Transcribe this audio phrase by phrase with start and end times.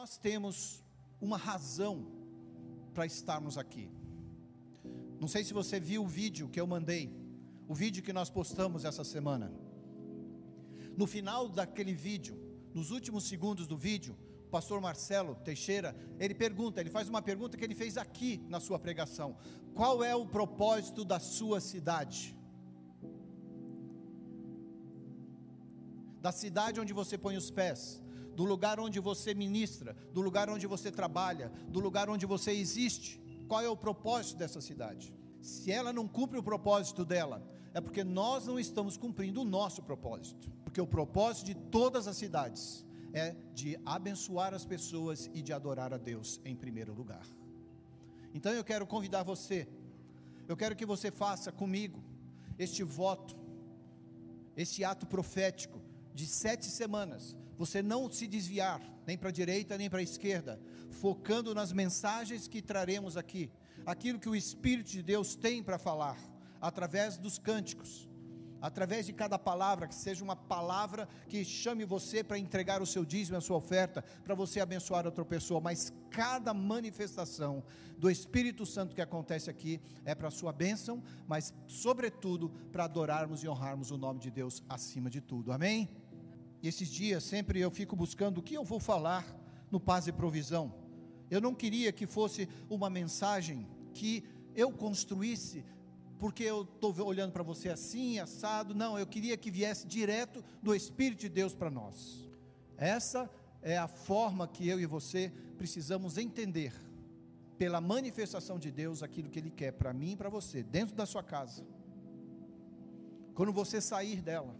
[0.00, 0.82] Nós temos
[1.20, 2.06] uma razão
[2.94, 3.92] para estarmos aqui.
[5.20, 7.14] Não sei se você viu o vídeo que eu mandei,
[7.68, 9.52] o vídeo que nós postamos essa semana.
[10.96, 12.34] No final daquele vídeo,
[12.72, 14.16] nos últimos segundos do vídeo,
[14.46, 18.58] o pastor Marcelo Teixeira, ele pergunta, ele faz uma pergunta que ele fez aqui na
[18.58, 19.36] sua pregação:
[19.74, 22.34] Qual é o propósito da sua cidade?
[26.22, 28.02] Da cidade onde você põe os pés,
[28.34, 33.20] do lugar onde você ministra, do lugar onde você trabalha, do lugar onde você existe.
[33.48, 35.12] Qual é o propósito dessa cidade?
[35.40, 39.82] Se ela não cumpre o propósito dela, é porque nós não estamos cumprindo o nosso
[39.82, 40.50] propósito.
[40.64, 45.92] Porque o propósito de todas as cidades é de abençoar as pessoas e de adorar
[45.92, 47.26] a Deus em primeiro lugar.
[48.32, 49.68] Então eu quero convidar você,
[50.46, 52.00] eu quero que você faça comigo
[52.58, 53.36] este voto,
[54.56, 55.80] este ato profético
[56.14, 60.58] de sete semanas, você não se desviar, nem para a direita nem para a esquerda,
[60.88, 63.50] focando nas mensagens que traremos aqui,
[63.84, 66.16] aquilo que o Espírito de Deus tem para falar,
[66.58, 68.08] através dos cânticos,
[68.62, 73.04] através de cada palavra, que seja uma palavra que chame você para entregar o seu
[73.04, 77.62] dízimo, a sua oferta, para você abençoar outra pessoa, mas cada manifestação
[77.98, 83.44] do Espírito Santo que acontece aqui é para a sua bênção, mas sobretudo para adorarmos
[83.44, 85.99] e honrarmos o nome de Deus acima de tudo, amém?
[86.62, 89.24] E esses dias sempre eu fico buscando o que eu vou falar
[89.70, 90.74] no Paz e Provisão.
[91.30, 95.64] Eu não queria que fosse uma mensagem que eu construísse,
[96.18, 98.74] porque eu estou olhando para você assim, assado.
[98.74, 102.28] Não, eu queria que viesse direto do Espírito de Deus para nós.
[102.76, 103.30] Essa
[103.62, 106.72] é a forma que eu e você precisamos entender,
[107.56, 111.06] pela manifestação de Deus, aquilo que Ele quer para mim e para você, dentro da
[111.06, 111.64] sua casa.
[113.34, 114.54] Quando você sair dela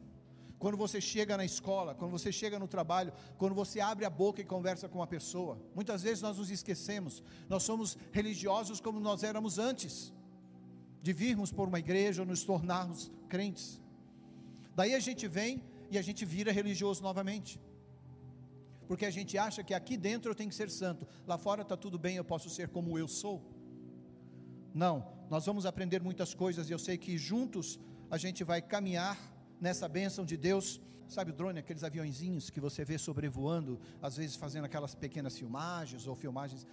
[0.61, 4.43] quando você chega na escola, quando você chega no trabalho, quando você abre a boca
[4.43, 5.59] e conversa com uma pessoa.
[5.75, 10.13] Muitas vezes nós nos esquecemos, nós somos religiosos como nós éramos antes,
[11.03, 13.81] de virmos por uma igreja ou nos tornarmos crentes.
[14.77, 17.59] Daí a gente vem e a gente vira religioso novamente.
[18.87, 21.75] Porque a gente acha que aqui dentro eu tenho que ser santo, lá fora está
[21.75, 23.43] tudo bem, eu posso ser como eu sou.
[24.75, 27.81] Não, nós vamos aprender muitas coisas e eu sei que juntos
[28.11, 30.81] a gente vai caminhar nessa bênção de Deus.
[31.09, 36.07] Sabe o drone, aqueles aviãozinhos que você vê sobrevoando, às vezes fazendo aquelas pequenas filmagens
[36.07, 36.67] ou filmagens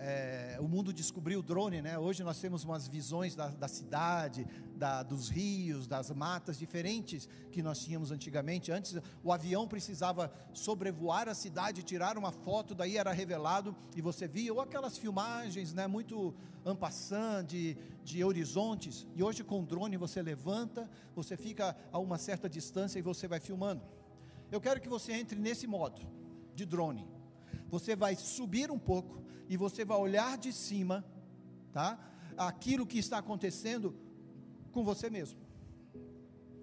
[0.00, 1.98] é, o mundo descobriu o drone, né?
[1.98, 7.62] Hoje nós temos umas visões da, da cidade, da, dos rios, das matas diferentes que
[7.62, 8.72] nós tínhamos antigamente.
[8.72, 14.26] Antes o avião precisava sobrevoar a cidade, tirar uma foto, daí era revelado e você
[14.26, 15.86] via ou aquelas filmagens, né?
[15.86, 19.06] Muito ampassant de, de horizontes.
[19.14, 23.28] E hoje com o drone você levanta, você fica a uma certa distância e você
[23.28, 23.82] vai filmando.
[24.50, 26.00] Eu quero que você entre nesse modo
[26.54, 27.06] de drone.
[27.68, 31.04] Você vai subir um pouco e você vai olhar de cima,
[31.72, 31.98] tá?
[32.36, 33.94] Aquilo que está acontecendo
[34.72, 35.38] com você mesmo.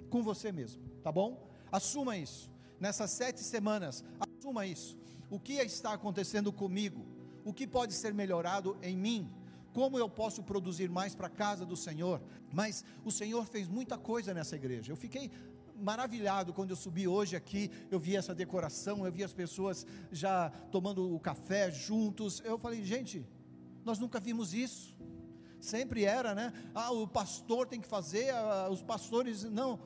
[0.10, 1.50] Com você mesmo, tá bom?
[1.72, 2.52] Assuma isso.
[2.80, 4.98] Nessas sete semanas, assuma isso.
[5.30, 7.06] O que está acontecendo comigo?
[7.44, 9.32] O que pode ser melhorado em mim?
[9.74, 12.22] Como eu posso produzir mais para a casa do Senhor?
[12.54, 14.92] Mas o Senhor fez muita coisa nessa igreja.
[14.92, 15.32] Eu fiquei
[15.76, 20.50] maravilhado quando eu subi hoje aqui, eu vi essa decoração, eu vi as pessoas já
[20.72, 22.42] tomando o café juntos.
[22.46, 23.26] Eu falei, gente,
[23.84, 24.96] nós nunca vimos isso.
[25.60, 26.52] Sempre era, né?
[26.76, 29.44] Ah, o pastor tem que fazer, ah, os pastores.
[29.44, 29.80] Não.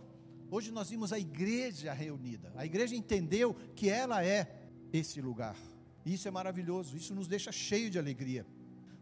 [0.49, 2.51] Hoje nós vimos a igreja reunida.
[2.55, 5.57] A igreja entendeu que ela é esse lugar.
[6.05, 8.45] Isso é maravilhoso, isso nos deixa cheio de alegria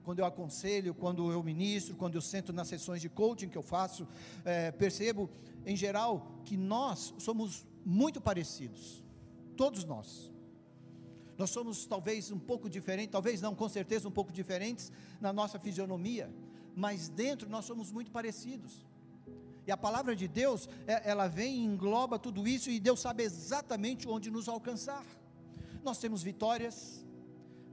[0.05, 3.63] quando eu aconselho, quando eu ministro, quando eu sento nas sessões de coaching que eu
[3.63, 4.07] faço,
[4.45, 5.29] é, percebo,
[5.66, 9.03] em geral, que nós somos muito parecidos,
[9.57, 10.31] todos nós.
[11.38, 15.59] Nós somos talvez um pouco diferentes, talvez não, com certeza um pouco diferentes na nossa
[15.59, 16.31] fisionomia,
[16.75, 18.85] mas dentro nós somos muito parecidos.
[19.67, 23.23] E a palavra de Deus, é, ela vem e engloba tudo isso e Deus sabe
[23.23, 25.03] exatamente onde nos alcançar.
[25.83, 27.03] Nós temos vitórias,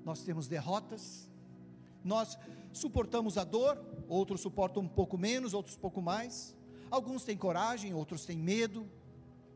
[0.03, 1.31] nós temos derrotas,
[2.05, 2.39] nós
[2.73, 6.57] suportamos a dor, outros suportam um pouco menos, outros um pouco mais.
[6.91, 8.89] Alguns têm coragem, outros têm medo.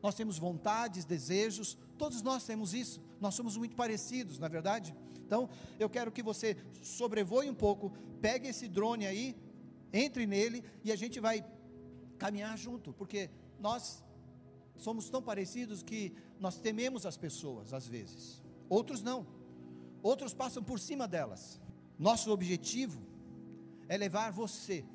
[0.01, 3.01] Nós temos vontades, desejos, todos nós temos isso.
[3.19, 4.95] Nós somos muito parecidos, na é verdade?
[5.25, 5.49] Então,
[5.79, 7.91] eu quero que você sobrevoe um pouco,
[8.21, 9.35] pegue esse drone aí,
[9.91, 11.45] entre nele e a gente vai
[12.17, 13.29] caminhar junto, porque
[13.59, 14.03] nós
[14.75, 18.41] somos tão parecidos que nós tememos as pessoas às vezes.
[18.69, 19.25] Outros não.
[20.01, 21.59] Outros passam por cima delas.
[21.97, 23.01] Nosso objetivo
[23.89, 24.85] é levar você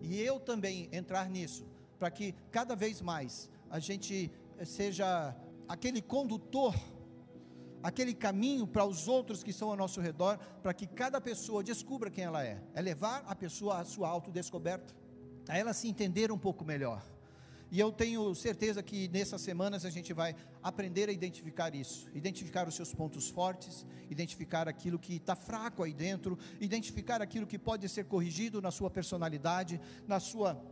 [0.00, 1.66] e eu também entrar nisso,
[1.98, 4.30] para que cada vez mais a gente
[4.64, 5.36] seja
[5.68, 6.74] aquele condutor,
[7.82, 12.10] aquele caminho para os outros que estão ao nosso redor, para que cada pessoa descubra
[12.10, 12.62] quem ela é.
[12.74, 14.94] É levar a pessoa à sua autodescoberta,
[15.48, 17.02] a ela se entender um pouco melhor.
[17.74, 22.68] E eu tenho certeza que nessas semanas a gente vai aprender a identificar isso, identificar
[22.68, 27.88] os seus pontos fortes, identificar aquilo que está fraco aí dentro, identificar aquilo que pode
[27.88, 30.62] ser corrigido na sua personalidade, na sua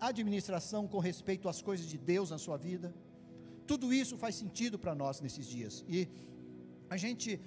[0.00, 2.94] administração com respeito às coisas de Deus na sua vida.
[3.66, 5.84] Tudo isso faz sentido para nós nesses dias.
[5.86, 6.08] E
[6.88, 7.38] a gente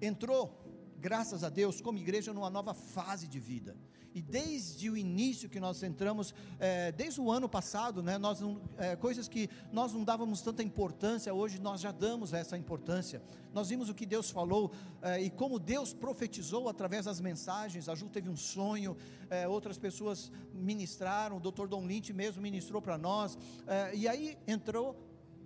[0.00, 0.63] entrou,
[1.04, 3.76] graças a Deus, como igreja, numa nova fase de vida.
[4.14, 8.38] E desde o início que nós entramos, é, desde o ano passado, né, nós
[8.78, 13.20] é, coisas que nós não dávamos tanta importância, hoje nós já damos essa importância.
[13.52, 14.72] Nós vimos o que Deus falou
[15.02, 17.86] é, e como Deus profetizou através das mensagens.
[17.86, 18.96] A Ju teve um sonho,
[19.50, 21.66] outras pessoas ministraram, o Dr.
[21.66, 23.36] Dom Lynch mesmo ministrou para nós.
[23.92, 24.96] E aí entrou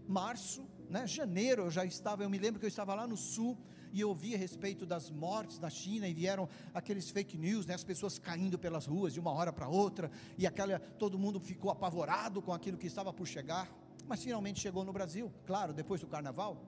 [0.06, 3.58] março, né, janeiro eu já estava, eu me lembro que eu estava lá no sul
[3.93, 7.75] e eu ouvi a respeito das mortes na China e vieram aqueles fake news, né,
[7.75, 11.70] as pessoas caindo pelas ruas de uma hora para outra e aquela todo mundo ficou
[11.70, 13.70] apavorado com aquilo que estava por chegar,
[14.06, 16.62] mas finalmente chegou no Brasil, claro, depois do carnaval,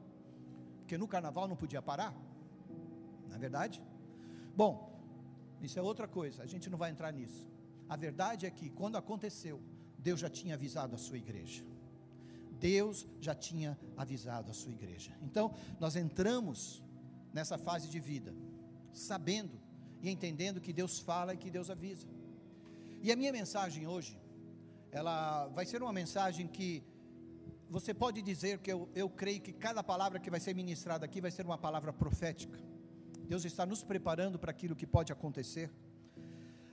[0.80, 2.14] porque no carnaval não podia parar,
[3.28, 3.82] não é verdade?
[4.56, 5.00] Bom,
[5.60, 7.46] isso é outra coisa, a gente não vai entrar nisso.
[7.88, 9.60] A verdade é que quando aconteceu,
[9.98, 11.64] Deus já tinha avisado a sua igreja.
[12.60, 15.12] Deus já tinha avisado a sua igreja.
[15.22, 16.82] Então, nós entramos
[17.32, 18.34] nessa fase de vida,
[18.92, 19.60] sabendo
[20.02, 22.06] e entendendo que Deus fala e que Deus avisa.
[23.02, 24.18] E a minha mensagem hoje,
[24.90, 26.82] ela vai ser uma mensagem que
[27.68, 31.20] você pode dizer que eu, eu creio que cada palavra que vai ser ministrada aqui
[31.20, 32.58] vai ser uma palavra profética.
[33.28, 35.70] Deus está nos preparando para aquilo que pode acontecer.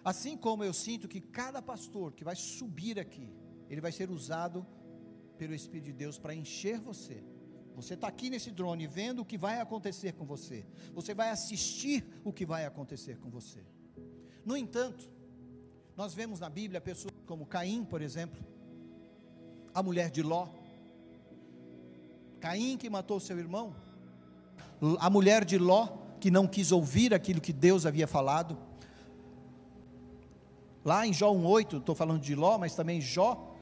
[0.03, 3.29] Assim como eu sinto que cada pastor que vai subir aqui,
[3.69, 4.65] ele vai ser usado
[5.37, 7.23] pelo Espírito de Deus para encher você
[7.77, 10.65] você está aqui nesse drone vendo o que vai acontecer com você.
[10.95, 13.63] Você vai assistir o que vai acontecer com você.
[14.43, 15.07] No entanto,
[15.95, 18.43] nós vemos na Bíblia pessoas como Caim, por exemplo,
[19.75, 20.47] a mulher de Ló.
[22.39, 23.75] Caim que matou seu irmão,
[24.99, 28.57] a mulher de Ló que não quis ouvir aquilo que Deus havia falado.
[30.83, 33.53] Lá em Jó 1:8, estou falando de Ló, mas também Jó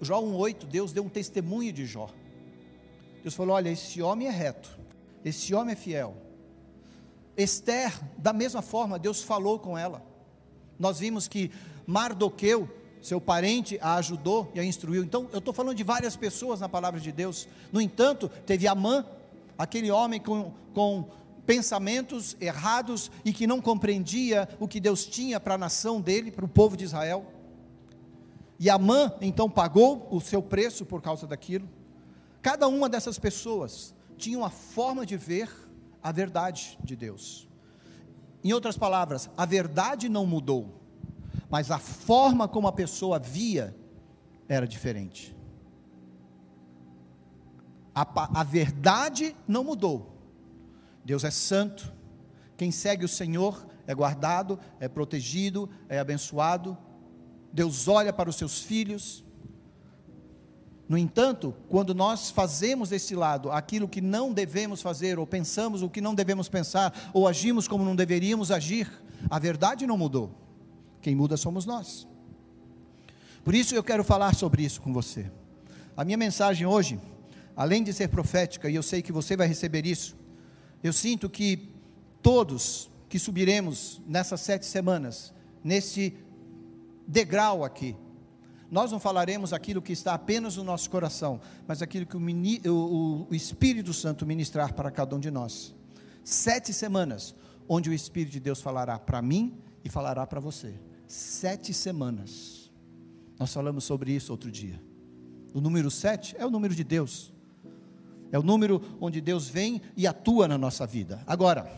[0.00, 2.08] Jó 1:8, Deus deu um testemunho de Jó.
[3.22, 4.78] Deus falou: olha, esse homem é reto,
[5.24, 6.16] esse homem é fiel.
[7.36, 10.02] Esther, da mesma forma, Deus falou com ela.
[10.78, 11.50] Nós vimos que
[11.86, 12.68] Mardoqueu,
[13.00, 15.02] seu parente, a ajudou e a instruiu.
[15.02, 17.48] Então, eu estou falando de várias pessoas na palavra de Deus.
[17.72, 19.04] No entanto, teve Amã,
[19.56, 21.08] aquele homem com, com
[21.46, 26.44] pensamentos errados e que não compreendia o que Deus tinha para a nação dele, para
[26.44, 27.26] o povo de Israel.
[28.58, 31.68] E Amã então pagou o seu preço por causa daquilo.
[32.42, 35.50] Cada uma dessas pessoas tinha uma forma de ver
[36.02, 37.48] a verdade de Deus.
[38.42, 40.80] Em outras palavras, a verdade não mudou,
[41.50, 43.76] mas a forma como a pessoa via
[44.48, 45.36] era diferente.
[47.94, 50.16] A, a verdade não mudou.
[51.04, 51.92] Deus é santo.
[52.56, 56.76] Quem segue o Senhor é guardado, é protegido, é abençoado.
[57.52, 59.24] Deus olha para os seus filhos.
[60.90, 65.88] No entanto, quando nós fazemos desse lado aquilo que não devemos fazer, ou pensamos o
[65.88, 68.90] que não devemos pensar, ou agimos como não deveríamos agir,
[69.30, 70.34] a verdade não mudou.
[71.00, 72.08] Quem muda somos nós.
[73.44, 75.30] Por isso eu quero falar sobre isso com você.
[75.96, 76.98] A minha mensagem hoje,
[77.54, 80.16] além de ser profética, e eu sei que você vai receber isso,
[80.82, 81.70] eu sinto que
[82.20, 85.32] todos que subiremos nessas sete semanas,
[85.62, 86.16] nesse
[87.06, 87.94] degrau aqui,
[88.70, 93.26] nós não falaremos aquilo que está apenas no nosso coração, mas aquilo que o, o,
[93.28, 95.74] o Espírito Santo ministrar para cada um de nós.
[96.22, 97.34] Sete semanas,
[97.68, 100.74] onde o Espírito de Deus falará para mim e falará para você.
[101.08, 102.70] Sete semanas.
[103.38, 104.80] Nós falamos sobre isso outro dia.
[105.52, 107.32] O número sete é o número de Deus.
[108.30, 111.20] É o número onde Deus vem e atua na nossa vida.
[111.26, 111.68] Agora,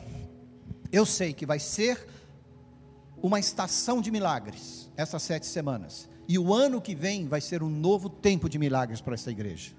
[0.90, 2.06] eu sei que vai ser
[3.22, 6.10] uma estação de milagres essas sete semanas.
[6.28, 9.72] E o ano que vem vai ser um novo tempo de milagres para essa igreja.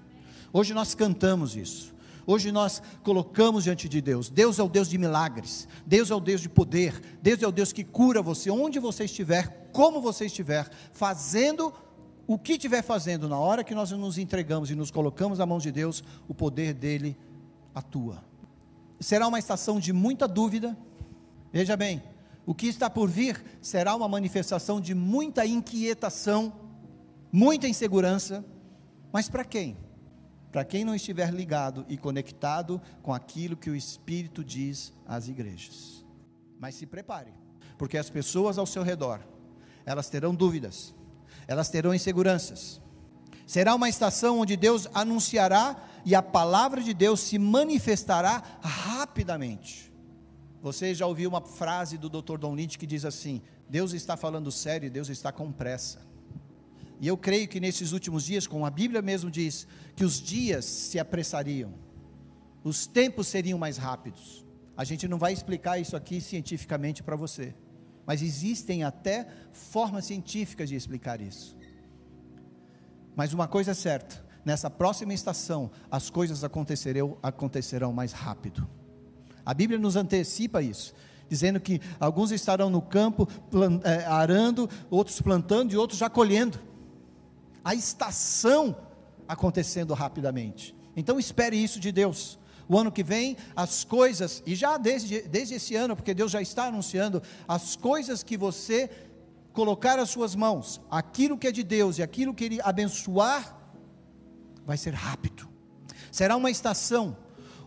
[0.52, 1.94] Hoje nós cantamos isso.
[2.26, 4.30] Hoje nós colocamos diante de Deus.
[4.30, 5.68] Deus é o Deus de milagres.
[5.84, 7.18] Deus é o Deus de poder.
[7.22, 11.72] Deus é o Deus que cura você onde você estiver, como você estiver, fazendo
[12.26, 13.28] o que estiver fazendo.
[13.28, 16.72] Na hora que nós nos entregamos e nos colocamos na mão de Deus, o poder
[16.72, 17.16] dele
[17.74, 18.24] atua.
[18.98, 20.76] Será uma estação de muita dúvida.
[21.52, 22.02] Veja bem,
[22.46, 26.52] o que está por vir será uma manifestação de muita inquietação,
[27.32, 28.44] muita insegurança,
[29.12, 29.76] mas para quem?
[30.54, 36.06] para quem não estiver ligado e conectado com aquilo que o Espírito diz às igrejas.
[36.60, 37.34] Mas se prepare,
[37.76, 39.18] porque as pessoas ao seu redor,
[39.84, 40.94] elas terão dúvidas,
[41.48, 42.80] elas terão inseguranças.
[43.44, 49.92] Será uma estação onde Deus anunciará e a palavra de Deus se manifestará rapidamente.
[50.64, 52.38] Você já ouviu uma frase do Dr.
[52.38, 56.00] Don Lynch que diz assim: Deus está falando sério, Deus está com pressa.
[56.98, 60.64] E eu creio que nesses últimos dias, como a Bíblia mesmo diz, que os dias
[60.64, 61.74] se apressariam,
[62.62, 64.42] os tempos seriam mais rápidos.
[64.74, 67.54] A gente não vai explicar isso aqui cientificamente para você,
[68.06, 71.54] mas existem até formas científicas de explicar isso.
[73.14, 78.66] Mas uma coisa é certa: nessa próxima estação, as coisas acontecerão, acontecerão mais rápido.
[79.44, 80.94] A Bíblia nos antecipa isso,
[81.28, 83.28] dizendo que alguns estarão no campo
[83.84, 86.58] é, arando, outros plantando e outros já colhendo.
[87.62, 88.76] A estação
[89.28, 90.74] acontecendo rapidamente.
[90.96, 92.38] Então espere isso de Deus.
[92.68, 96.40] O ano que vem, as coisas, e já desde, desde esse ano, porque Deus já
[96.40, 98.90] está anunciando, as coisas que você
[99.52, 103.56] colocar as suas mãos, aquilo que é de Deus e aquilo que Ele abençoar,
[104.64, 105.48] vai ser rápido.
[106.10, 107.16] Será uma estação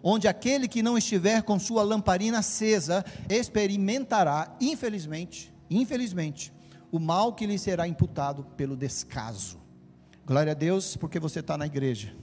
[0.03, 6.53] onde aquele que não estiver com sua lamparina acesa experimentará, infelizmente, infelizmente,
[6.91, 9.59] o mal que lhe será imputado pelo descaso.
[10.25, 12.13] Glória a Deus, porque você está na igreja.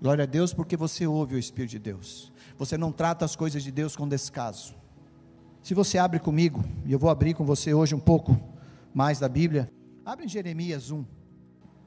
[0.00, 2.32] Glória a Deus, porque você ouve o Espírito de Deus.
[2.58, 4.74] Você não trata as coisas de Deus com descaso.
[5.62, 8.38] Se você abre comigo, e eu vou abrir com você hoje um pouco
[8.92, 9.70] mais da Bíblia,
[10.04, 11.04] abre em Jeremias 1.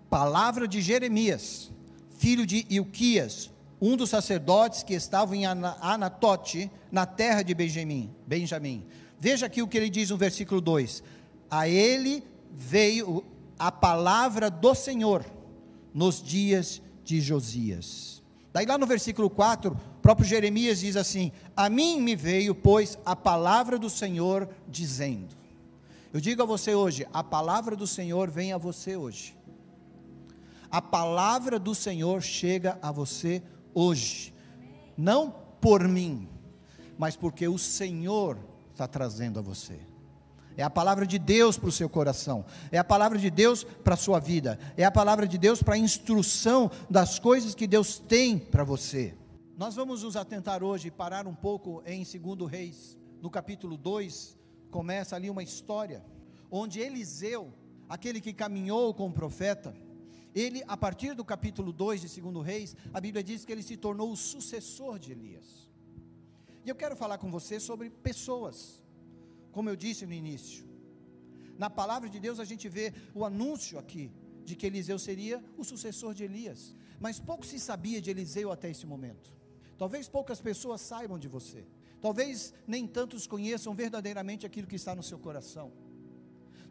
[0.09, 1.71] Palavra de Jeremias,
[2.17, 8.13] filho de Ilquias, um dos sacerdotes que estavam em Anatote, na terra de Benjamim.
[8.25, 8.85] Benjamim.
[9.19, 11.03] Veja aqui o que ele diz no versículo 2:
[11.49, 13.23] A ele veio
[13.59, 15.25] a palavra do Senhor
[15.93, 18.23] nos dias de Josias.
[18.53, 22.97] Daí lá no versículo 4, o próprio Jeremias diz assim: A mim me veio, pois,
[23.05, 25.35] a palavra do Senhor dizendo.
[26.13, 29.35] Eu digo a você hoje, a palavra do Senhor vem a você hoje.
[30.71, 34.33] A palavra do Senhor chega a você hoje hoje,
[34.97, 35.29] não
[35.59, 36.27] por mim,
[36.97, 38.39] mas porque o Senhor
[38.71, 39.79] está trazendo a você.
[40.57, 43.95] É a palavra de Deus para o seu coração, é a palavra de Deus para
[43.95, 47.99] a sua vida, é a palavra de Deus para a instrução das coisas que Deus
[47.99, 49.13] tem para você.
[49.57, 54.37] Nós vamos nos atentar hoje, parar um pouco em 2 Reis, no capítulo 2,
[54.71, 56.03] começa ali uma história,
[56.49, 57.53] onde Eliseu,
[57.89, 59.75] aquele que caminhou com o profeta,
[60.35, 63.77] ele, a partir do capítulo 2 de 2 Reis, a Bíblia diz que ele se
[63.77, 65.69] tornou o sucessor de Elias.
[66.65, 68.83] E eu quero falar com você sobre pessoas,
[69.53, 70.65] como eu disse no início.
[71.57, 74.11] Na palavra de Deus a gente vê o anúncio aqui
[74.43, 78.69] de que Eliseu seria o sucessor de Elias, mas pouco se sabia de Eliseu até
[78.69, 79.33] esse momento.
[79.77, 81.65] Talvez poucas pessoas saibam de você.
[82.01, 85.71] Talvez nem tantos conheçam verdadeiramente aquilo que está no seu coração.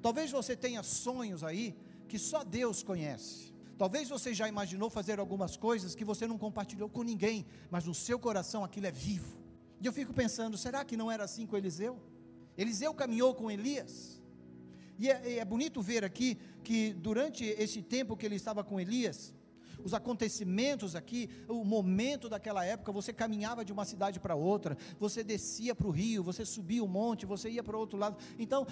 [0.02, 1.74] Talvez você tenha sonhos aí
[2.08, 3.53] que só Deus conhece.
[3.76, 7.94] Talvez você já imaginou fazer algumas coisas que você não compartilhou com ninguém, mas no
[7.94, 9.36] seu coração aquilo é vivo.
[9.80, 12.00] E eu fico pensando, será que não era assim com Eliseu?
[12.56, 14.22] Eliseu caminhou com Elias.
[14.98, 19.34] E é, é bonito ver aqui que durante esse tempo que ele estava com Elias,
[19.84, 25.24] os acontecimentos aqui, o momento daquela época, você caminhava de uma cidade para outra, você
[25.24, 28.16] descia para o rio, você subia o monte, você ia para o outro lado.
[28.38, 28.66] Então,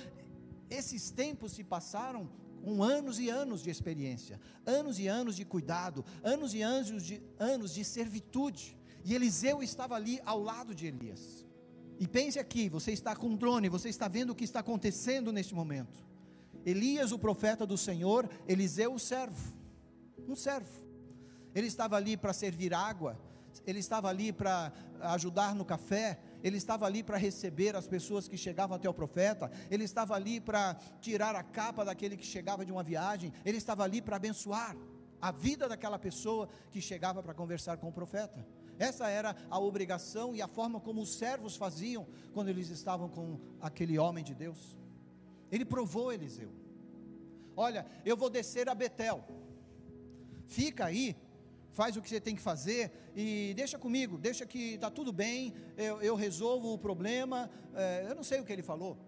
[0.70, 2.30] esses tempos se passaram
[2.62, 7.22] com anos e anos de experiência, anos e anos de cuidado, anos e anos de,
[7.38, 8.76] anos de servitude.
[9.04, 11.44] E Eliseu estava ali ao lado de Elias.
[11.98, 15.32] E pense aqui: você está com um drone, você está vendo o que está acontecendo
[15.32, 16.06] neste momento.
[16.64, 19.52] Elias, o profeta do Senhor, Eliseu, o servo,
[20.28, 20.80] um servo.
[21.54, 23.20] Ele estava ali para servir água,
[23.66, 28.36] ele estava ali para ajudar no café, ele estava ali para receber as pessoas que
[28.36, 32.72] chegavam até o profeta, ele estava ali para tirar a capa daquele que chegava de
[32.72, 34.76] uma viagem, ele estava ali para abençoar
[35.20, 38.44] a vida daquela pessoa que chegava para conversar com o profeta.
[38.78, 43.38] Essa era a obrigação e a forma como os servos faziam quando eles estavam com
[43.60, 44.76] aquele homem de Deus.
[45.50, 46.52] Ele provou Eliseu:
[47.56, 49.22] Olha, eu vou descer a Betel,
[50.46, 51.16] fica aí
[51.72, 55.54] faz o que você tem que fazer e deixa comigo, deixa que está tudo bem,
[55.76, 57.50] eu, eu, resolvo o problema.
[57.74, 58.98] É, eu não sei o que ele falou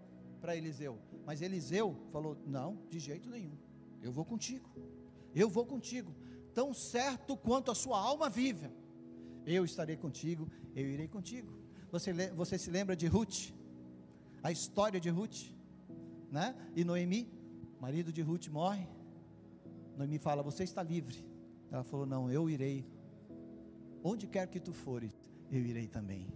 [0.41, 3.57] para Eliseu, mas Eliseu falou: Não, de jeito nenhum,
[4.03, 4.69] eu vou contigo,
[5.35, 6.15] eu vou contigo,
[6.55, 8.71] tão certo quanto a sua alma vive,
[9.47, 11.63] eu estarei contigo, eu irei contigo.
[11.93, 13.53] Você, você se lembra de Ruth,
[14.43, 15.53] a história de Ruth,
[16.31, 16.55] né?
[16.75, 17.31] E Noemi,
[17.79, 18.89] marido de Ruth morre.
[19.97, 21.34] Noemi fala: Você está livre
[21.75, 22.87] ela falou: Não, eu irei
[24.03, 25.13] onde quer que tu fores,
[25.51, 26.29] eu irei também.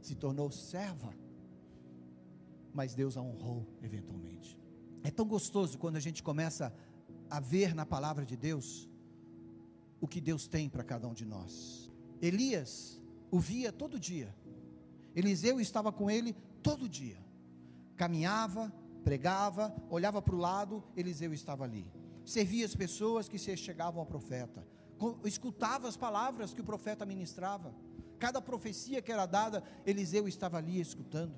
[0.00, 1.14] Se tornou serva,
[2.72, 4.58] mas Deus a honrou eventualmente.
[5.04, 6.74] É tão gostoso quando a gente começa
[7.28, 8.88] a ver na palavra de Deus
[10.00, 11.92] o que Deus tem para cada um de nós.
[12.20, 14.34] Elias o via todo dia.
[15.14, 17.18] Eliseu estava com ele todo dia.
[17.96, 18.72] Caminhava,
[19.04, 21.86] pregava, olhava para o lado, Eliseu estava ali.
[22.24, 24.66] Servia as pessoas que se chegavam ao profeta.
[25.24, 27.74] Escutava as palavras que o profeta ministrava.
[28.18, 31.34] Cada profecia que era dada, Eliseu estava ali escutando.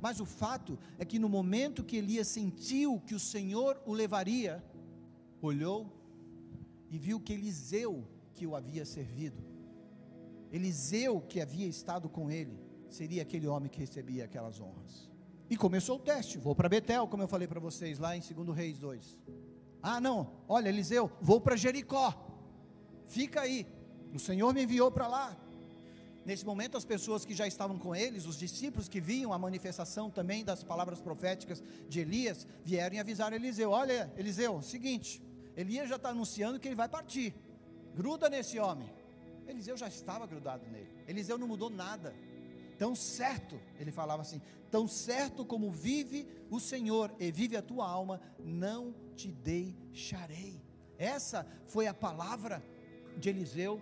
[0.00, 4.64] Mas o fato é que no momento que Elias sentiu que o Senhor o levaria,
[5.40, 5.92] olhou
[6.90, 9.42] e viu que Eliseu que o havia servido,
[10.52, 12.58] Eliseu que havia estado com ele,
[12.88, 15.10] seria aquele homem que recebia aquelas honras.
[15.48, 16.38] E começou o teste.
[16.38, 19.18] Vou para Betel, como eu falei para vocês lá em 2 Reis 2.
[19.88, 22.12] Ah, não, olha, Eliseu, vou para Jericó.
[23.06, 23.64] Fica aí.
[24.12, 25.36] O Senhor me enviou para lá.
[26.24, 30.10] Nesse momento, as pessoas que já estavam com eles, os discípulos que viam a manifestação
[30.10, 35.22] também das palavras proféticas de Elias, vieram e avisaram Eliseu: Olha, Eliseu, seguinte,
[35.56, 37.32] Elias já está anunciando que ele vai partir.
[37.94, 38.92] Gruda nesse homem.
[39.46, 40.90] Eliseu já estava grudado nele.
[41.06, 42.12] Eliseu não mudou nada.
[42.76, 47.88] Tão certo, ele falava assim: tão certo como vive o Senhor e vive a tua
[47.88, 50.60] alma, não te deixarei.
[50.98, 52.62] Essa foi a palavra
[53.18, 53.80] de Eliseu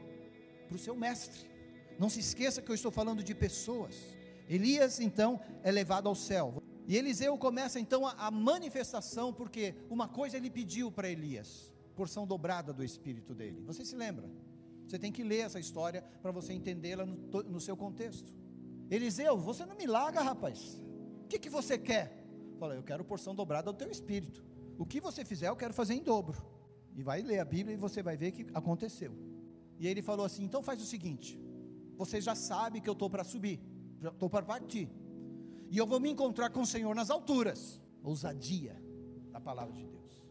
[0.66, 1.50] para o seu mestre.
[1.98, 3.94] Não se esqueça que eu estou falando de pessoas.
[4.48, 6.62] Elias então é levado ao céu.
[6.86, 12.26] E Eliseu começa então a, a manifestação, porque uma coisa ele pediu para Elias, porção
[12.26, 13.62] dobrada do espírito dele.
[13.66, 14.28] Você se lembra?
[14.86, 18.34] Você tem que ler essa história para você entendê-la no, no, seu contexto.
[18.90, 20.80] Eliseu, você não me larga, rapaz.
[21.24, 22.22] O que, que você quer?
[22.58, 24.44] Fala, eu quero porção dobrada do teu espírito.
[24.78, 26.42] O que você fizer, eu quero fazer em dobro.
[26.96, 29.12] E vai ler a Bíblia e você vai ver que aconteceu.
[29.78, 31.38] E ele falou assim: então faz o seguinte,
[31.96, 33.60] você já sabe que eu estou para subir,
[34.02, 34.88] estou para partir.
[35.70, 37.80] E eu vou me encontrar com o Senhor nas alturas.
[38.02, 38.80] Ousadia
[39.32, 40.22] da palavra de Deus.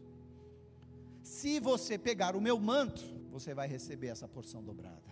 [1.22, 5.02] Se você pegar o meu manto, você vai receber essa porção dobrada.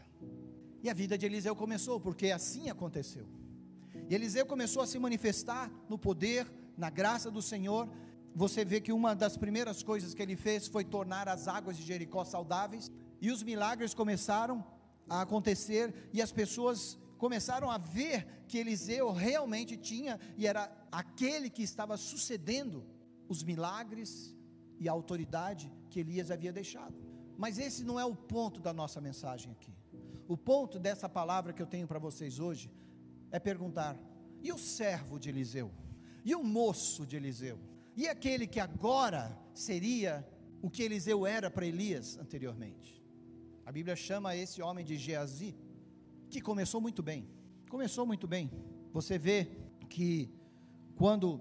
[0.82, 3.26] E a vida de Eliseu começou, porque assim aconteceu.
[4.08, 7.88] E Eliseu começou a se manifestar no poder, na graça do Senhor.
[8.34, 11.82] Você vê que uma das primeiras coisas que ele fez foi tornar as águas de
[11.82, 12.90] Jericó saudáveis,
[13.20, 14.64] e os milagres começaram
[15.08, 21.48] a acontecer e as pessoas começaram a ver que Eliseu realmente tinha e era aquele
[21.48, 22.84] que estava sucedendo
[23.28, 24.34] os milagres
[24.78, 26.96] e a autoridade que Elias havia deixado.
[27.38, 29.72] Mas esse não é o ponto da nossa mensagem aqui.
[30.26, 32.70] O ponto dessa palavra que eu tenho para vocês hoje
[33.30, 33.96] é perguntar:
[34.42, 35.70] e o servo de Eliseu?
[36.24, 37.58] E o moço de Eliseu?
[37.94, 40.26] E aquele que agora seria
[40.62, 43.02] o que Eliseu era para Elias anteriormente?
[43.66, 45.54] A Bíblia chama esse homem de Geazi,
[46.30, 47.28] que começou muito bem.
[47.68, 48.50] Começou muito bem.
[48.92, 49.50] Você vê
[49.88, 50.30] que
[50.96, 51.40] quando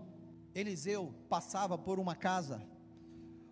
[0.54, 2.62] Eliseu passava por uma casa,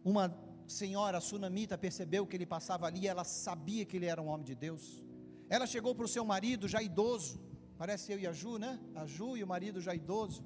[0.04, 0.34] uma
[0.68, 4.56] senhora sunamita percebeu que ele passava ali, ela sabia que ele era um homem de
[4.56, 5.04] Deus.
[5.50, 7.40] Ela chegou para o seu marido já idoso,
[7.78, 8.80] parece eu e a Ju, né?
[8.94, 10.44] A Ju e o marido já idoso,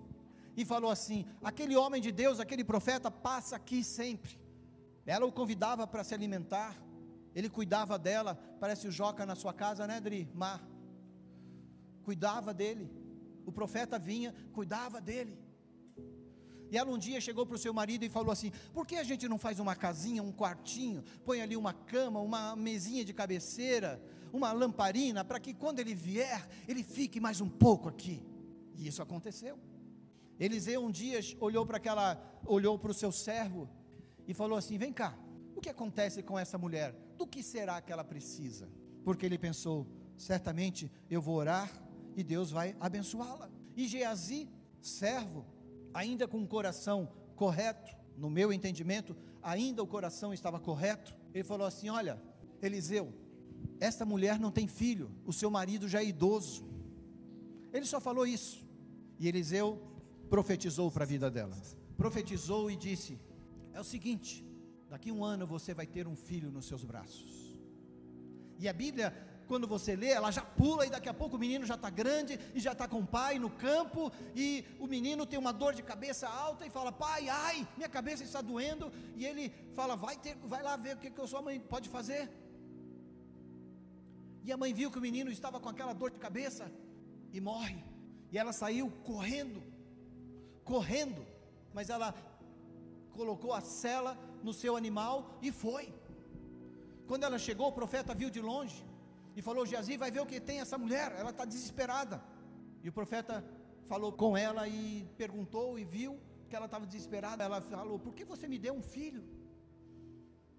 [0.55, 4.39] e falou assim: aquele homem de Deus, aquele profeta, passa aqui sempre.
[5.05, 6.77] Ela o convidava para se alimentar,
[7.35, 10.29] ele cuidava dela, parece o Joca na sua casa, né, Dri?
[10.33, 10.65] Mar.
[12.03, 12.89] Cuidava dele.
[13.45, 15.37] O profeta vinha, cuidava dele.
[16.71, 19.03] E ela um dia chegou para o seu marido e falou assim: Por que a
[19.03, 24.01] gente não faz uma casinha, um quartinho, põe ali uma cama, uma mesinha de cabeceira,
[24.31, 28.23] uma lamparina, para que quando ele vier, ele fique mais um pouco aqui?
[28.75, 29.59] E isso aconteceu.
[30.39, 33.69] Eliseu um dia olhou para aquela, olhou para o seu servo
[34.27, 35.17] e falou assim: Vem cá,
[35.55, 36.95] o que acontece com essa mulher?
[37.17, 38.69] do que será que ela precisa?
[39.03, 41.71] Porque ele pensou: certamente eu vou orar
[42.15, 43.49] e Deus vai abençoá-la.
[43.75, 44.49] E Geazi,
[44.81, 45.45] servo,
[45.93, 51.65] ainda com o coração correto, no meu entendimento, ainda o coração estava correto, ele falou
[51.65, 52.21] assim: Olha,
[52.61, 53.13] Eliseu,
[53.79, 56.67] esta mulher não tem filho, o seu marido já é idoso.
[57.71, 58.67] Ele só falou isso.
[59.17, 59.81] E Eliseu
[60.33, 61.57] profetizou para a vida dela.
[61.95, 63.19] Profetizou e disse:
[63.73, 64.31] É o seguinte,
[64.93, 67.31] Daqui um ano você vai ter um filho nos seus braços.
[68.59, 69.07] E a Bíblia,
[69.47, 72.39] quando você lê, ela já pula e daqui a pouco o menino já está grande
[72.53, 75.81] e já está com o pai no campo e o menino tem uma dor de
[75.81, 78.91] cabeça alta e fala: Pai, ai, minha cabeça está doendo.
[79.15, 81.89] E ele fala: Vai, ter, vai lá ver o que, que a sua mãe pode
[81.89, 82.29] fazer.
[84.43, 86.71] E a mãe viu que o menino estava com aquela dor de cabeça
[87.31, 87.83] e morre.
[88.31, 89.63] E ela saiu correndo,
[90.63, 91.25] correndo,
[91.73, 92.13] mas ela
[93.11, 95.93] colocou a cela no seu animal e foi.
[97.07, 98.83] Quando ela chegou, o profeta viu de longe
[99.35, 102.23] e falou: Geazi, vai ver o que tem essa mulher, ela está desesperada.
[102.83, 103.43] E o profeta
[103.85, 107.43] falou com ela e perguntou e viu que ela estava desesperada.
[107.43, 109.23] Ela falou: Por que você me deu um filho?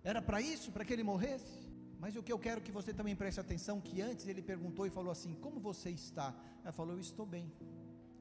[0.02, 1.64] Era para isso, para que ele morresse?
[1.98, 4.90] Mas o que eu quero que você também preste atenção, que antes ele perguntou e
[4.90, 6.34] falou assim: Como você está?
[6.62, 7.50] Ela falou: estou bem.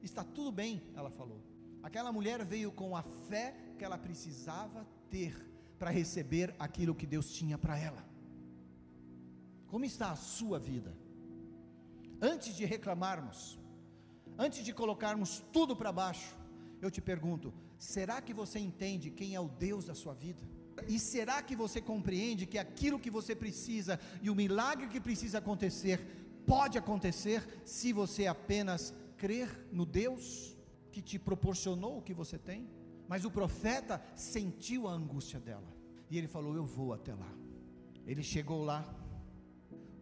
[0.02, 1.40] Está tudo bem, ela falou.
[1.86, 5.32] Aquela mulher veio com a fé que ela precisava ter
[5.78, 8.02] para receber aquilo que Deus tinha para ela.
[9.66, 10.96] Como está a sua vida?
[12.22, 13.58] Antes de reclamarmos,
[14.38, 16.34] antes de colocarmos tudo para baixo,
[16.80, 20.42] eu te pergunto: será que você entende quem é o Deus da sua vida?
[20.88, 25.36] E será que você compreende que aquilo que você precisa e o milagre que precisa
[25.36, 26.00] acontecer
[26.46, 30.53] pode acontecer se você apenas crer no Deus
[30.94, 32.60] que te proporcionou o que você tem?
[33.08, 35.70] Mas o profeta sentiu a angústia dela
[36.08, 37.32] e ele falou: Eu vou até lá.
[38.06, 38.80] Ele chegou lá,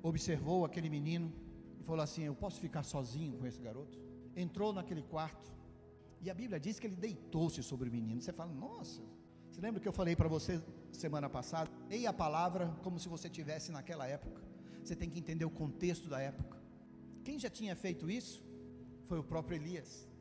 [0.02, 1.32] observou aquele menino
[1.80, 3.98] e falou assim: Eu posso ficar sozinho com esse garoto?
[4.36, 5.50] Entrou naquele quarto
[6.20, 8.20] e a Bíblia diz que ele deitou-se sobre o menino.
[8.20, 9.02] Você fala: Nossa,
[9.50, 11.70] você lembra que eu falei para você semana passada?
[11.88, 14.42] Leia a palavra como se você tivesse naquela época.
[14.84, 16.60] Você tem que entender o contexto da época.
[17.24, 18.44] Quem já tinha feito isso
[19.06, 20.11] foi o próprio Elias.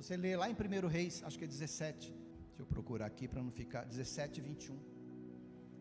[0.00, 2.10] Você lê lá em 1 Reis, acho que é 17.
[2.10, 3.84] Deixa eu procurar aqui para não ficar.
[3.84, 4.78] 17, 21.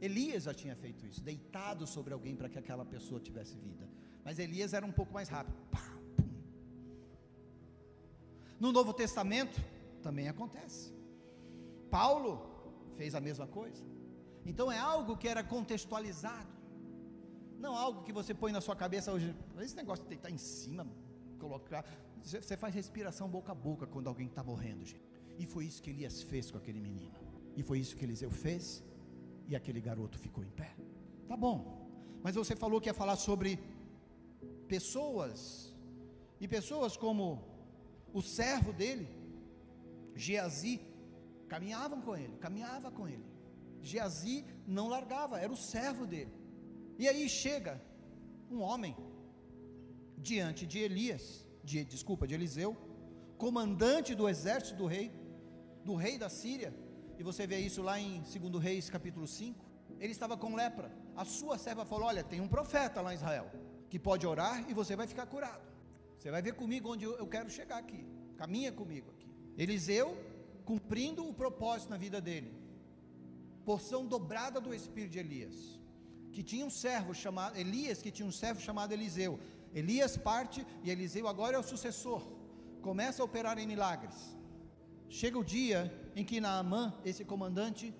[0.02, 3.88] Elias já tinha feito isso, deitado sobre alguém para que aquela pessoa tivesse vida.
[4.26, 5.58] Mas Elias era um pouco mais rápido.
[5.72, 5.86] Pá,
[8.60, 9.58] no Novo Testamento
[10.04, 10.94] também acontece.
[11.90, 12.32] Paulo
[12.98, 13.82] fez a mesma coisa.
[14.46, 16.54] Então é algo que era contextualizado.
[17.58, 19.34] Não algo que você põe na sua cabeça hoje.
[19.62, 20.86] Esse negócio de estar em cima,
[21.40, 21.86] colocar.
[22.24, 25.10] Você faz respiração boca a boca quando alguém está morrendo, gente.
[25.38, 27.18] E foi isso que Elias fez com aquele menino.
[27.56, 28.84] E foi isso que Eliseu fez.
[29.48, 30.76] E aquele garoto ficou em pé.
[31.28, 31.58] Tá bom.
[32.24, 33.60] Mas você falou que ia falar sobre
[34.68, 35.74] pessoas.
[36.40, 37.44] E pessoas como
[38.14, 39.08] o servo dele,
[40.16, 40.80] Geazi,
[41.50, 43.26] Caminhavam com ele, caminhava com ele.
[43.82, 46.32] Geazi não largava, era o servo dele.
[46.98, 47.82] E aí chega
[48.52, 48.96] um homem
[50.16, 52.76] diante de Elias, de, desculpa, de Eliseu,
[53.38, 55.08] comandante do exército do rei,
[55.86, 56.74] do rei da Síria,
[57.20, 59.66] e você vê isso lá em 2 Reis capítulo 5.
[60.00, 60.90] Ele estava com lepra.
[61.16, 63.48] A sua serva falou: Olha, tem um profeta lá em Israel
[63.90, 65.68] que pode orar e você vai ficar curado.
[66.18, 68.02] Você vai ver comigo onde eu quero chegar aqui.
[68.38, 69.30] Caminha comigo aqui.
[69.58, 70.08] Eliseu
[70.70, 72.52] cumprindo o propósito na vida dele.
[73.70, 75.58] Porção dobrada do espírito de Elias,
[76.32, 79.34] que tinha um servo chamado Elias, que tinha um servo chamado Eliseu.
[79.74, 82.22] Elias parte e Eliseu agora é o sucessor.
[82.82, 84.38] Começa a operar em milagres.
[85.10, 87.94] Chega o dia em que Naamã, esse comandante,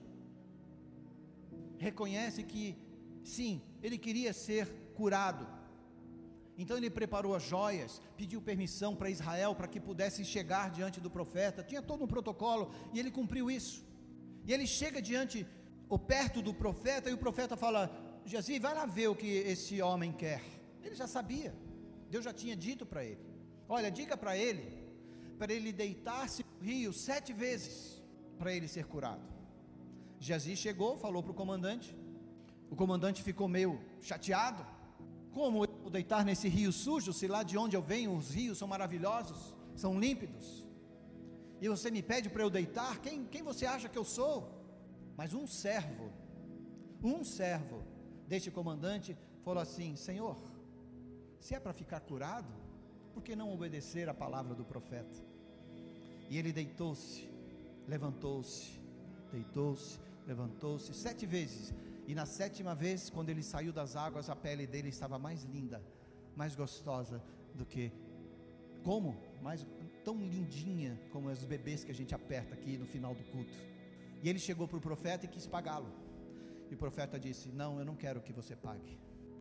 [1.78, 2.78] reconhece que
[3.24, 5.60] sim, ele queria ser curado
[6.62, 11.10] então ele preparou as joias, pediu permissão para Israel para que pudesse chegar diante do
[11.10, 11.64] profeta.
[11.64, 13.82] Tinha todo um protocolo e ele cumpriu isso.
[14.46, 15.48] E ele chega diante
[15.88, 17.82] ou perto do profeta e o profeta fala:
[18.26, 20.42] "Jazi, vai lá ver o que esse homem quer".
[20.84, 21.54] Ele já sabia.
[22.10, 23.26] Deus já tinha dito para ele:
[23.68, 24.68] "Olha, diga para ele
[25.38, 28.02] para ele deitar-se no rio sete vezes
[28.38, 29.28] para ele ser curado".
[30.20, 31.96] Jazi chegou, falou para o comandante.
[32.70, 34.64] O comandante ficou meio chateado
[35.32, 38.58] como eu vou deitar nesse rio sujo, se lá de onde eu venho os rios
[38.58, 40.66] são maravilhosos, são límpidos?
[41.62, 43.00] E você me pede para eu deitar?
[43.00, 44.38] Quem, quem você acha que eu sou?
[45.16, 46.12] Mas um servo,
[47.04, 47.84] um servo
[48.28, 50.38] deste comandante falou assim: Senhor,
[51.40, 52.54] se é para ficar curado,
[53.14, 55.18] por que não obedecer a palavra do profeta?
[56.30, 57.30] E ele deitou-se,
[57.88, 58.80] levantou-se,
[59.32, 61.74] deitou-se, levantou-se sete vezes
[62.10, 65.80] e na sétima vez, quando ele saiu das águas, a pele dele estava mais linda,
[66.36, 67.22] mais gostosa
[67.54, 67.92] do que.
[68.84, 69.16] Como?
[69.44, 69.64] Mais,
[70.04, 73.54] tão lindinha como os bebês que a gente aperta aqui no final do culto.
[74.24, 75.94] E ele chegou para o profeta e quis pagá-lo.
[76.72, 78.98] E o profeta disse: Não, eu não quero que você pague,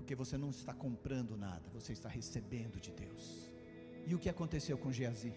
[0.09, 3.53] porque você não está comprando nada, você está recebendo de Deus.
[4.07, 5.35] E o que aconteceu com Geazi?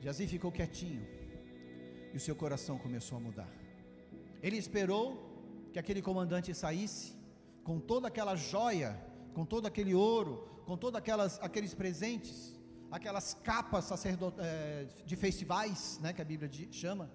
[0.00, 1.04] Geazi ficou quietinho,
[2.14, 3.52] e o seu coração começou a mudar.
[4.40, 7.16] Ele esperou que aquele comandante saísse
[7.64, 8.92] com toda aquela joia,
[9.34, 11.00] com todo aquele ouro, com todos
[11.40, 12.56] aqueles presentes,
[12.92, 13.90] aquelas capas
[14.38, 17.10] é, de festivais, né, que a Bíblia chama.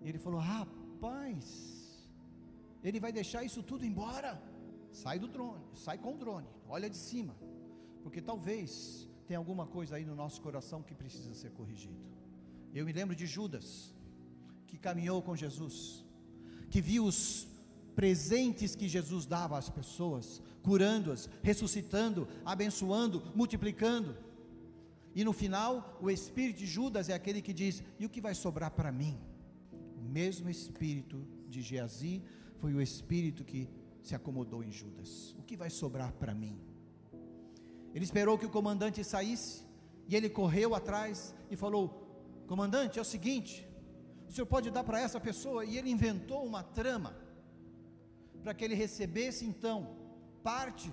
[0.00, 1.44] E ele falou: Rapaz,
[2.84, 4.40] ele vai deixar isso tudo embora.
[4.92, 7.36] Sai do drone, sai com o drone, olha de cima,
[8.02, 12.00] porque talvez tenha alguma coisa aí no nosso coração que precisa ser corrigido.
[12.74, 13.94] Eu me lembro de Judas,
[14.66, 16.04] que caminhou com Jesus,
[16.70, 17.46] que viu os
[17.94, 24.16] presentes que Jesus dava às pessoas, curando-as, ressuscitando, abençoando, multiplicando.
[25.14, 28.34] E no final, o espírito de Judas é aquele que diz: E o que vai
[28.34, 29.18] sobrar para mim?
[29.96, 32.22] O mesmo espírito de Geazi
[32.58, 33.68] foi o espírito que
[34.08, 35.34] se acomodou em Judas.
[35.38, 36.56] O que vai sobrar para mim?
[37.94, 39.62] Ele esperou que o comandante saísse
[40.08, 41.84] e ele correu atrás e falou:
[42.46, 43.68] Comandante, é o seguinte,
[44.28, 45.64] o senhor pode dar para essa pessoa?
[45.64, 47.14] E ele inventou uma trama
[48.42, 49.76] para que ele recebesse então
[50.42, 50.90] parte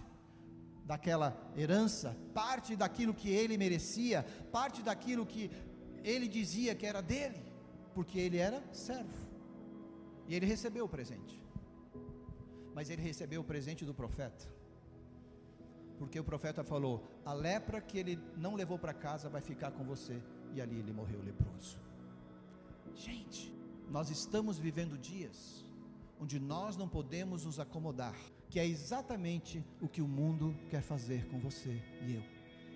[0.84, 5.49] daquela herança, parte daquilo que ele merecia, parte daquilo que
[6.04, 7.41] ele dizia que era dele,
[7.93, 9.25] porque ele era servo.
[10.28, 11.45] E ele recebeu o presente.
[12.75, 14.45] Mas ele recebeu o presente do profeta.
[15.97, 19.83] Porque o profeta falou: a lepra que ele não levou para casa vai ficar com
[19.83, 20.21] você.
[20.53, 21.79] E ali ele morreu leproso.
[22.93, 23.51] Gente,
[23.89, 25.65] nós estamos vivendo dias
[26.19, 28.15] onde nós não podemos nos acomodar
[28.49, 32.23] que é exatamente o que o mundo quer fazer com você e eu.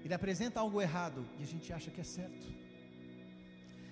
[0.04, 2.48] Ele apresenta algo errado e a gente acha que é certo.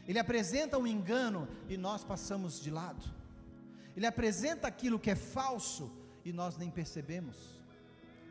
[0.07, 3.03] Ele apresenta um engano e nós passamos de lado.
[3.97, 5.91] Ele apresenta aquilo que é falso
[6.23, 7.35] e nós nem percebemos.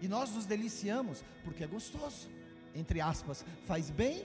[0.01, 2.31] E nós nos deliciamos porque é gostoso.
[2.75, 4.25] Entre aspas, faz bem,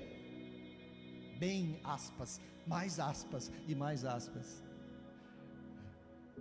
[1.37, 4.61] bem aspas, mais aspas e mais aspas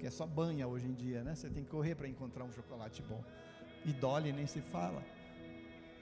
[0.01, 1.35] que é só banha hoje em dia, né?
[1.35, 3.23] Você tem que correr para encontrar um chocolate bom.
[3.85, 5.05] E Dolly nem se fala.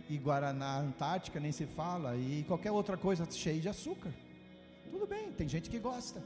[0.08, 2.16] E Guaraná Antártica nem se fala.
[2.16, 4.12] E qualquer outra coisa cheia de açúcar.
[4.90, 6.22] Tudo bem, tem gente que gosta.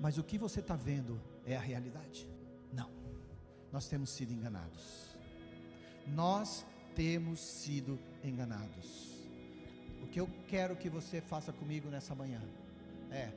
[0.00, 1.20] Mas o que você está vendo
[1.52, 2.28] é a realidade?
[2.72, 2.90] Não.
[3.72, 5.16] Nós temos sido enganados.
[6.06, 9.26] Nós temos sido enganados.
[10.02, 12.40] O que eu quero que você faça comigo nessa manhã
[13.10, 13.30] é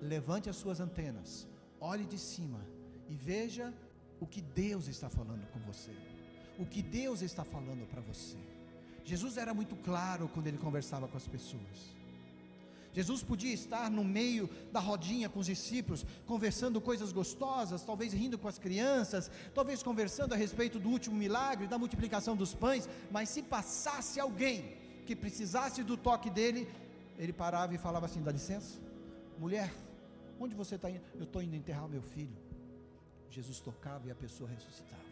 [0.00, 1.46] levante as suas antenas,
[1.80, 2.60] olhe de cima
[3.08, 3.72] e veja
[4.20, 5.92] o que Deus está falando com você,
[6.58, 8.36] o que Deus está falando para você.
[9.04, 11.94] Jesus era muito claro quando ele conversava com as pessoas.
[12.96, 18.38] Jesus podia estar no meio da rodinha com os discípulos, conversando coisas gostosas, talvez rindo
[18.38, 23.28] com as crianças, talvez conversando a respeito do último milagre, da multiplicação dos pães, mas
[23.28, 26.66] se passasse alguém que precisasse do toque dele,
[27.18, 28.78] ele parava e falava assim: dá licença,
[29.38, 29.70] mulher,
[30.40, 31.04] onde você está indo?
[31.16, 32.38] Eu estou indo enterrar meu filho.
[33.28, 35.04] Jesus tocava e a pessoa ressuscitava.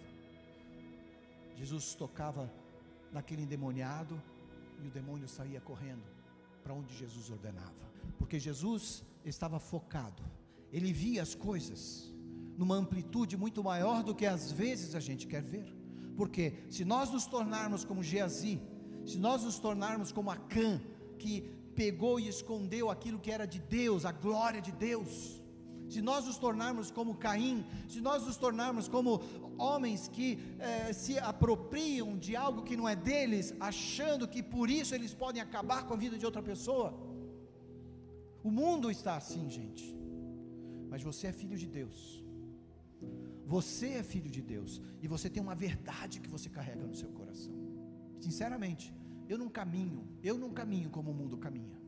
[1.55, 2.51] Jesus tocava
[3.13, 4.19] naquele endemoniado
[4.83, 6.14] e o demônio saía correndo
[6.65, 7.85] para onde Jesus ordenava,
[8.19, 10.23] porque Jesus estava focado,
[10.73, 12.11] ele via as coisas
[12.57, 15.69] numa amplitude muito maior do que às vezes a gente quer ver,
[16.17, 18.61] porque se nós nos tornarmos como Geazi,
[19.05, 20.81] se nós nos tornarmos como Acã,
[21.19, 21.43] que
[21.77, 25.43] pegou e escondeu aquilo que era de Deus, a glória de Deus,
[25.95, 27.59] se nós nos tornarmos como Caim,
[27.93, 29.11] se nós nos tornarmos como
[29.69, 30.29] homens que
[30.69, 35.41] eh, se apropriam de algo que não é deles, achando que por isso eles podem
[35.47, 36.89] acabar com a vida de outra pessoa.
[38.49, 39.87] O mundo está assim, gente.
[40.91, 41.97] Mas você é filho de Deus.
[43.55, 47.11] Você é filho de Deus e você tem uma verdade que você carrega no seu
[47.19, 47.55] coração.
[48.27, 48.87] Sinceramente,
[49.33, 51.79] eu não caminho, eu não caminho como o mundo caminha.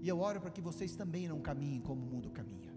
[0.00, 2.71] E eu oro para que vocês também não caminhem como o mundo caminha.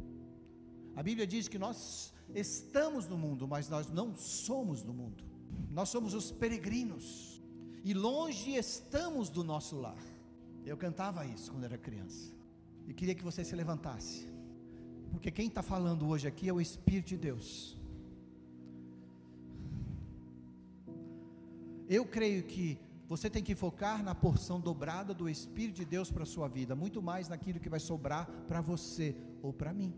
[0.96, 5.24] A Bíblia diz que nós estamos no mundo, mas nós não somos do mundo.
[5.70, 7.42] Nós somos os peregrinos
[7.84, 10.04] e longe estamos do nosso lar.
[10.66, 12.34] Eu cantava isso quando era criança
[12.88, 14.28] e queria que você se levantasse,
[15.12, 17.78] porque quem está falando hoje aqui é o Espírito de Deus.
[21.88, 26.24] Eu creio que você tem que focar na porção dobrada do Espírito de Deus para
[26.24, 29.94] a sua vida, muito mais naquilo que vai sobrar para você ou para mim.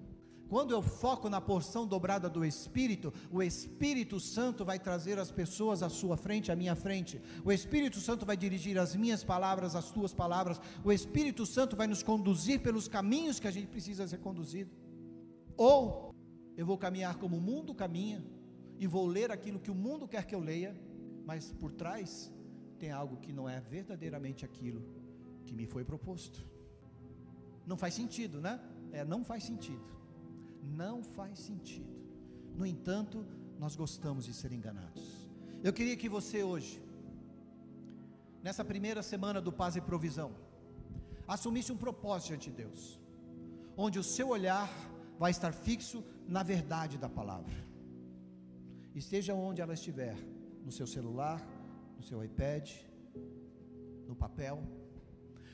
[0.49, 5.83] Quando eu foco na porção dobrada do Espírito, o Espírito Santo vai trazer as pessoas
[5.83, 7.21] à sua frente, à minha frente.
[7.43, 10.59] O Espírito Santo vai dirigir as minhas palavras, as tuas palavras.
[10.85, 14.71] O Espírito Santo vai nos conduzir pelos caminhos que a gente precisa ser conduzido.
[15.57, 16.15] Ou
[16.55, 18.23] eu vou caminhar como o mundo caminha
[18.79, 20.73] e vou ler aquilo que o mundo quer que eu leia,
[21.25, 22.31] mas por trás
[22.79, 24.81] tem algo que não é verdadeiramente aquilo
[25.45, 26.45] que me foi proposto.
[27.65, 28.61] Não faz sentido, né?
[28.93, 29.97] É, não faz sentido
[30.67, 31.95] não faz sentido.
[32.55, 33.25] No entanto,
[33.59, 35.29] nós gostamos de ser enganados.
[35.63, 36.81] Eu queria que você hoje,
[38.43, 40.31] nessa primeira semana do Paz e Provisão,
[41.27, 42.99] assumisse um propósito diante de Deus,
[43.75, 44.69] onde o seu olhar
[45.19, 47.55] vai estar fixo na verdade da palavra.
[48.93, 50.15] Esteja onde ela estiver,
[50.63, 51.41] no seu celular,
[51.97, 52.69] no seu iPad,
[54.07, 54.63] no papel,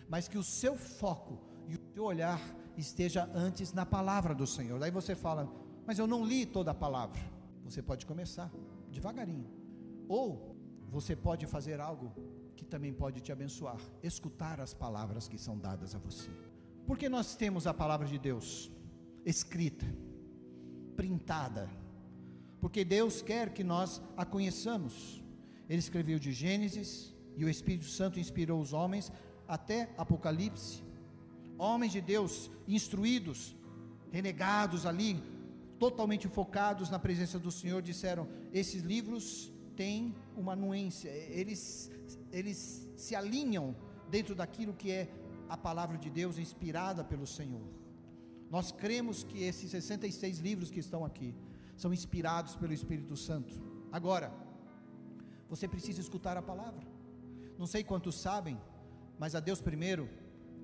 [0.07, 2.41] mas que o seu foco e o seu olhar
[2.77, 4.79] esteja antes na palavra do Senhor.
[4.79, 5.51] Daí você fala,
[5.85, 7.19] mas eu não li toda a palavra.
[7.63, 8.51] Você pode começar
[8.91, 9.49] devagarinho.
[10.07, 10.55] Ou
[10.89, 12.11] você pode fazer algo
[12.55, 16.29] que também pode te abençoar, escutar as palavras que são dadas a você.
[16.85, 18.71] Porque nós temos a palavra de Deus
[19.25, 19.85] escrita,
[20.95, 21.69] printada.
[22.59, 25.23] Porque Deus quer que nós a conheçamos.
[25.67, 29.11] Ele escreveu de Gênesis e o Espírito Santo inspirou os homens
[29.47, 30.83] até Apocalipse.
[31.57, 33.55] Homens de Deus instruídos,
[34.11, 35.21] renegados ali,
[35.79, 41.91] totalmente focados na presença do Senhor, disseram: esses livros têm uma anuência, eles,
[42.31, 43.75] eles se alinham
[44.09, 45.09] dentro daquilo que é
[45.49, 47.67] a palavra de Deus inspirada pelo Senhor.
[48.49, 51.33] Nós cremos que esses 66 livros que estão aqui
[51.75, 53.53] são inspirados pelo Espírito Santo.
[53.91, 54.31] Agora,
[55.49, 56.85] você precisa escutar a palavra.
[57.57, 58.59] Não sei quantos sabem,
[59.17, 60.09] mas a Deus primeiro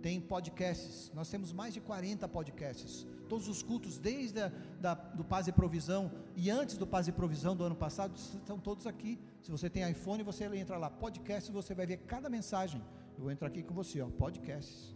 [0.01, 1.11] tem podcasts.
[1.13, 3.05] Nós temos mais de 40 podcasts.
[3.27, 7.11] Todos os cultos, desde a, da, do Paz e Provisão e antes do Paz e
[7.11, 9.19] Provisão do ano passado, estão todos aqui.
[9.41, 12.81] Se você tem iPhone, você entra lá, podcast, você vai ver cada mensagem.
[13.17, 14.95] Eu vou entrar aqui com você, ó, podcasts.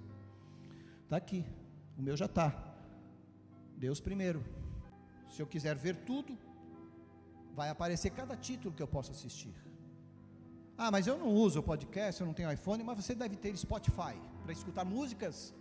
[1.04, 1.46] Está aqui.
[1.98, 2.76] O meu já está.
[3.78, 4.44] Deus primeiro.
[5.30, 6.38] Se eu quiser ver tudo,
[7.54, 9.54] vai aparecer cada título que eu posso assistir.
[10.78, 13.56] Ah, mas eu não uso o podcast, eu não tenho iPhone, mas você deve ter
[13.56, 15.54] Spotify para escutar músicas,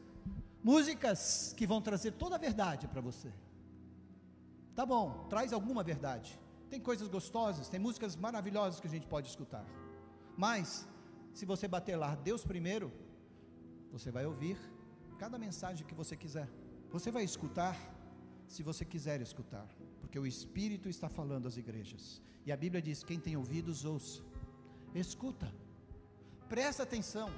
[0.63, 3.31] músicas que vão trazer toda a verdade para você.
[4.75, 6.39] Tá bom, traz alguma verdade.
[6.71, 9.65] Tem coisas gostosas, tem músicas maravilhosas que a gente pode escutar.
[10.37, 10.89] Mas,
[11.35, 12.91] se você bater lá, Deus primeiro,
[13.91, 14.59] você vai ouvir
[15.19, 16.49] cada mensagem que você quiser.
[16.91, 17.77] Você vai escutar
[18.49, 19.67] se você quiser escutar,
[20.01, 22.21] porque o Espírito está falando às igrejas.
[22.45, 24.23] E a Bíblia diz: quem tem ouvidos, ouça.
[24.95, 25.51] Escuta,
[26.49, 27.31] presta atenção,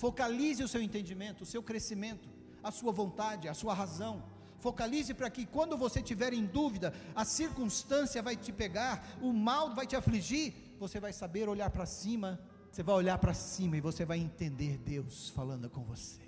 [0.00, 2.26] focalize o seu entendimento, o seu crescimento,
[2.62, 4.14] a sua vontade, a sua razão.
[4.58, 9.74] Focalize para que quando você tiver em dúvida, a circunstância vai te pegar, o mal
[9.74, 13.80] vai te afligir, você vai saber olhar para cima, você vai olhar para cima e
[13.88, 16.22] você vai entender Deus falando com você.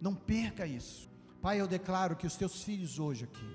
[0.00, 1.10] Não perca isso.
[1.42, 3.48] Pai, eu declaro que os teus filhos hoje aqui,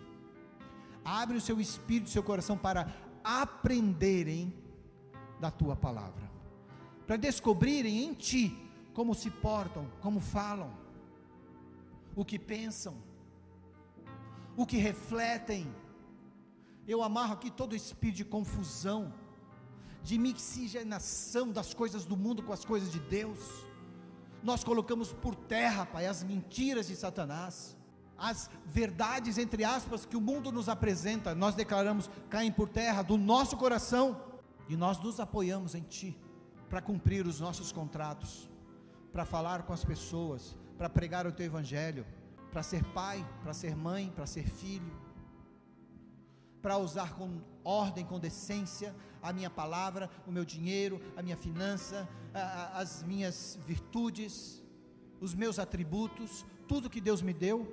[1.03, 2.93] abre o seu espírito, o seu coração para
[3.23, 4.53] aprenderem
[5.39, 6.29] da tua palavra,
[7.07, 8.63] para descobrirem em ti
[8.93, 10.71] como se portam, como falam,
[12.15, 12.95] o que pensam,
[14.55, 15.67] o que refletem.
[16.87, 19.13] Eu amarro aqui todo espírito de confusão,
[20.03, 23.39] de mixigenação das coisas do mundo com as coisas de Deus.
[24.43, 27.77] Nós colocamos por terra, Pai, as mentiras de Satanás,
[28.17, 33.17] as verdades, entre aspas, que o mundo nos apresenta, nós declaramos caem por terra do
[33.17, 34.21] nosso coração
[34.69, 36.17] e nós nos apoiamos em Ti
[36.69, 38.49] para cumprir os nossos contratos,
[39.13, 42.05] para falar com as pessoas, para pregar o Teu Evangelho,
[42.51, 44.91] para ser pai, para ser mãe, para ser filho,
[46.61, 52.09] para usar com ordem, com decência a minha palavra, o meu dinheiro, a minha finança,
[52.33, 54.61] a, a, as minhas virtudes,
[55.21, 57.71] os meus atributos, tudo que Deus me deu.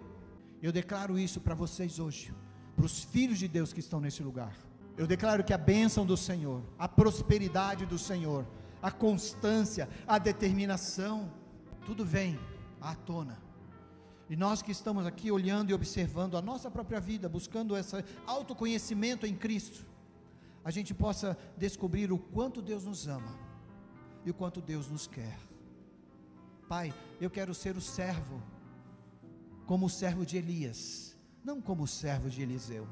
[0.62, 2.34] Eu declaro isso para vocês hoje,
[2.76, 4.54] para os filhos de Deus que estão nesse lugar.
[4.96, 8.46] Eu declaro que a bênção do Senhor, a prosperidade do Senhor,
[8.82, 11.32] a constância, a determinação,
[11.84, 12.38] tudo vem
[12.80, 13.38] à tona.
[14.28, 19.26] E nós que estamos aqui olhando e observando a nossa própria vida, buscando esse autoconhecimento
[19.26, 19.84] em Cristo,
[20.64, 23.36] a gente possa descobrir o quanto Deus nos ama
[24.24, 25.38] e o quanto Deus nos quer.
[26.68, 28.40] Pai, eu quero ser o servo,
[29.66, 32.86] como o servo de Elias, não como o servo de Eliseu.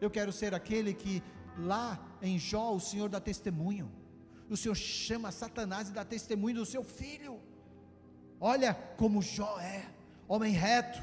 [0.00, 1.22] Eu quero ser aquele que
[1.58, 3.90] lá em Jó o Senhor dá testemunho.
[4.52, 7.40] O Senhor chama Satanás e dá testemunho do seu filho.
[8.38, 9.88] Olha como Jó é,
[10.28, 11.00] homem reto.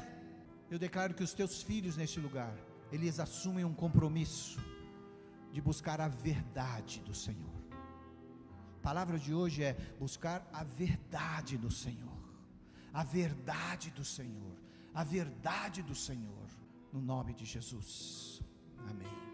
[0.70, 2.54] Eu declaro que os teus filhos neste lugar,
[2.92, 4.60] eles assumem um compromisso
[5.52, 7.60] de buscar a verdade do Senhor.
[8.78, 12.20] A palavra de hoje é buscar a verdade do Senhor.
[12.94, 14.54] A verdade do Senhor.
[14.94, 16.46] A verdade do Senhor.
[16.92, 18.40] No nome de Jesus.
[18.88, 19.29] Amém.